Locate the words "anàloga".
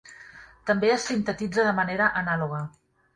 2.23-2.63